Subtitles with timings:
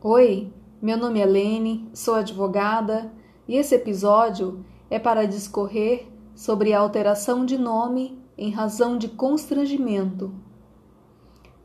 [0.00, 3.12] Oi, meu nome é Lene, sou advogada
[3.48, 6.06] e esse episódio é para discorrer
[6.36, 10.32] sobre a alteração de nome em razão de constrangimento.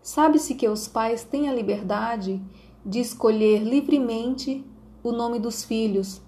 [0.01, 2.41] Sabe-se que os pais têm a liberdade
[2.83, 4.65] de escolher livremente
[5.03, 6.19] o nome dos filhos,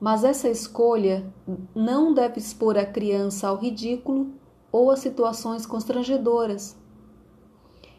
[0.00, 1.30] mas essa escolha
[1.74, 4.32] não deve expor a criança ao ridículo
[4.72, 6.74] ou a situações constrangedoras.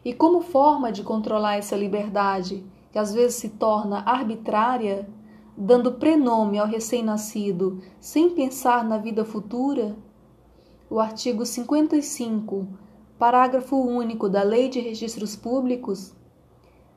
[0.04, 5.08] E como forma de controlar essa liberdade, que às vezes se torna arbitrária,
[5.56, 9.96] dando prenome ao recém-nascido sem pensar na vida futura,
[10.88, 12.68] o artigo 55,
[13.18, 16.14] parágrafo único da Lei de Registros Públicos,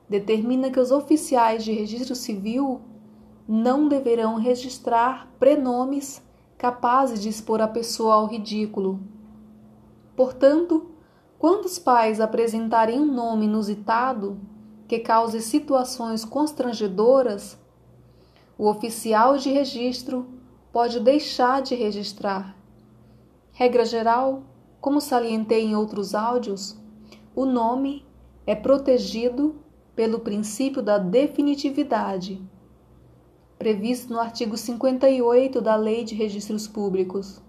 [0.08, 2.80] determina que os oficiais de registro civil
[3.48, 6.22] não deverão registrar prenomes
[6.56, 9.00] capazes de expor a pessoa ao ridículo.
[10.14, 10.92] Portanto,
[11.40, 14.38] quando os pais apresentarem um nome inusitado
[14.88, 17.58] que cause situações constrangedoras,
[18.56, 20.26] o oficial de registro
[20.72, 22.56] pode deixar de registrar.
[23.52, 24.42] Regra geral,
[24.80, 26.74] como salientei em outros áudios,
[27.36, 28.06] o nome
[28.46, 29.56] é protegido
[29.94, 32.40] pelo princípio da definitividade,
[33.58, 37.42] previsto no artigo 58 da Lei de Registros Públicos.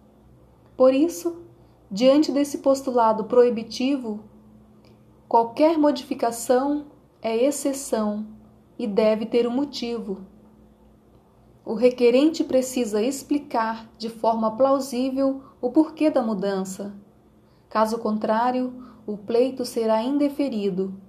[0.76, 1.42] Por isso,
[1.90, 4.20] diante desse postulado proibitivo,
[5.28, 6.88] qualquer modificação
[7.22, 8.26] é exceção
[8.78, 10.26] e deve ter um motivo
[11.70, 16.96] o requerente precisa explicar de forma plausível o porquê da mudança.
[17.70, 18.74] Caso contrário,
[19.06, 21.00] o pleito será indeferido.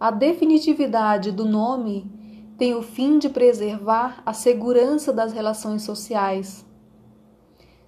[0.00, 2.10] A definitividade do nome
[2.58, 6.66] tem o fim de preservar a segurança das relações sociais.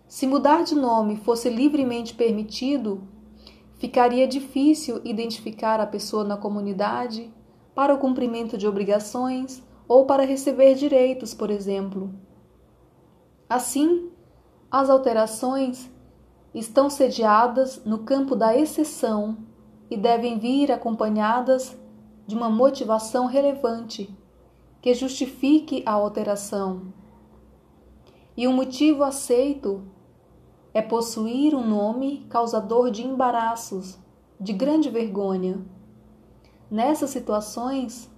[0.06, 3.03] Se mudar de nome fosse livremente permitido,
[3.79, 7.33] ficaria difícil identificar a pessoa na comunidade
[7.75, 12.12] para o cumprimento de obrigações ou para receber direitos, por exemplo.
[13.48, 14.11] Assim,
[14.70, 15.89] as alterações
[16.52, 19.39] estão sediadas no campo da exceção
[19.91, 21.79] e devem vir acompanhadas
[22.27, 24.14] de uma motivação relevante
[24.83, 26.92] que justifique a alteração.
[28.36, 29.83] E o um motivo aceito
[30.78, 33.98] é possuir um nome causador de embaraços,
[34.39, 35.61] de grande vergonha.
[36.70, 38.08] Nessas situações,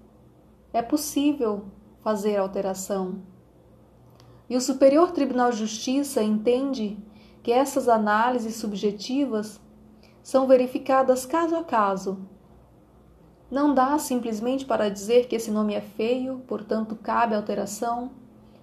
[0.71, 1.65] é possível
[2.03, 3.23] fazer alteração.
[4.47, 6.99] E o Superior Tribunal de Justiça entende
[7.43, 9.59] que essas análises subjetivas
[10.23, 12.19] são verificadas caso a caso.
[13.51, 18.11] Não dá simplesmente para dizer que esse nome é feio, portanto cabe alteração,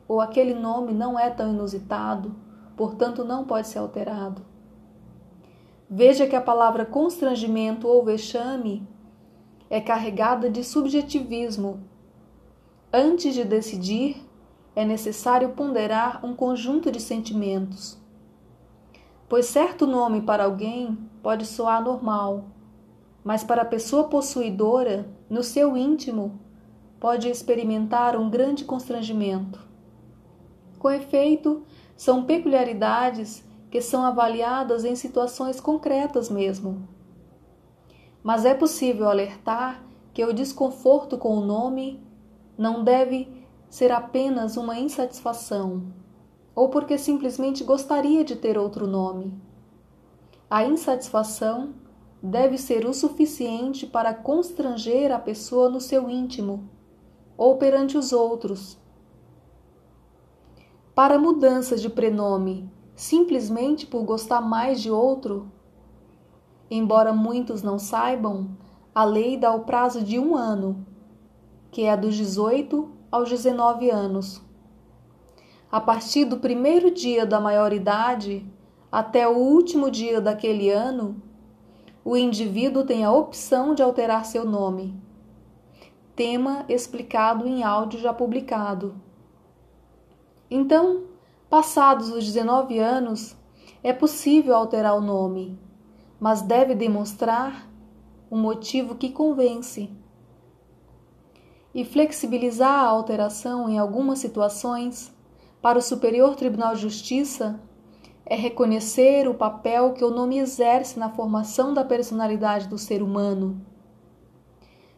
[0.07, 2.45] ou aquele nome não é tão inusitado,
[2.77, 4.41] portanto não pode ser alterado.
[5.89, 8.87] Veja que a palavra constrangimento ou vexame
[9.69, 11.83] é carregada de subjetivismo
[12.91, 14.25] Antes de decidir,
[14.73, 17.97] é necessário ponderar um conjunto de sentimentos.
[19.27, 22.45] Pois certo nome para alguém pode soar normal,
[23.25, 26.39] mas para a pessoa possuidora, no seu íntimo,
[26.97, 29.59] pode experimentar um grande constrangimento.
[30.79, 31.65] Com efeito,
[31.97, 36.87] são peculiaridades que são avaliadas em situações concretas mesmo.
[38.23, 42.01] Mas é possível alertar que o desconforto com o nome
[42.57, 43.27] não deve
[43.69, 45.83] ser apenas uma insatisfação
[46.55, 49.33] ou porque simplesmente gostaria de ter outro nome.
[50.49, 51.75] A insatisfação
[52.21, 56.67] deve ser o suficiente para constranger a pessoa no seu íntimo
[57.37, 58.77] ou perante os outros.
[60.97, 65.51] Para mudança de prenome, simplesmente por gostar mais de outro,
[66.71, 68.57] embora muitos não saibam,
[68.95, 70.83] a lei dá o prazo de um ano
[71.69, 74.41] que é dos 18 aos 19 anos.
[75.71, 78.43] A partir do primeiro dia da maioridade
[78.91, 81.21] até o último dia daquele ano,
[82.03, 84.99] o indivíduo tem a opção de alterar seu nome.
[86.15, 89.05] Tema explicado em áudio já publicado.
[90.49, 91.03] Então,
[91.49, 93.35] passados os 19 anos,
[93.83, 95.59] é possível alterar o nome,
[96.19, 97.69] mas deve demonstrar
[98.31, 99.89] um motivo que convence
[101.77, 105.15] e flexibilizar a alteração em algumas situações,
[105.61, 107.59] para o Superior Tribunal de Justiça,
[108.25, 113.61] é reconhecer o papel que o nome exerce na formação da personalidade do ser humano.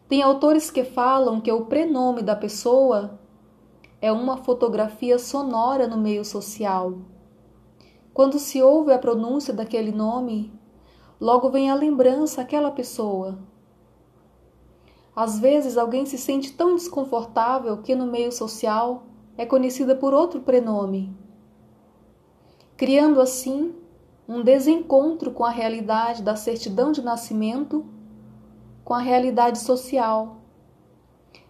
[0.08, 3.19] Tem autores que falam que o prenome da pessoa
[4.00, 6.98] é uma fotografia sonora no meio social.
[8.14, 10.52] Quando se ouve a pronúncia daquele nome,
[11.20, 13.38] logo vem à lembrança aquela pessoa
[15.14, 19.04] Às vezes alguém se sente tão desconfortável que no meio social
[19.36, 21.14] é conhecida por outro prenome,
[22.76, 23.74] criando assim
[24.26, 27.84] um desencontro com a realidade da certidão de nascimento
[28.84, 30.39] com a realidade social.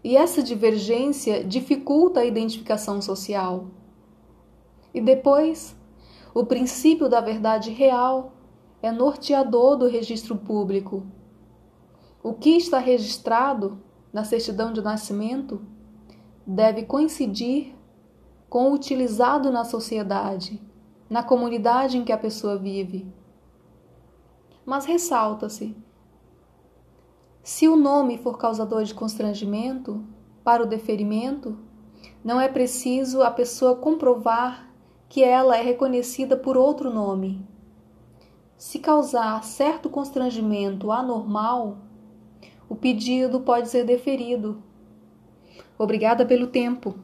[0.02, 3.66] E essa divergência dificulta a identificação social.
[4.94, 5.76] E depois,
[6.34, 8.32] o princípio da verdade real
[8.82, 11.06] é norteador do registro público.
[12.22, 13.80] O que está registrado
[14.12, 15.60] na certidão de nascimento
[16.46, 17.74] deve coincidir
[18.48, 20.60] com o utilizado na sociedade,
[21.08, 23.06] na comunidade em que a pessoa vive.
[24.64, 25.76] Mas ressalta-se:
[27.42, 30.04] se o nome for causador de constrangimento
[30.44, 31.58] para o deferimento,
[32.22, 34.68] não é preciso a pessoa comprovar
[35.08, 37.44] que ela é reconhecida por outro nome.
[38.56, 41.78] Se causar certo constrangimento anormal,
[42.68, 44.62] o pedido pode ser deferido.
[45.78, 46.94] Obrigada pelo tempo.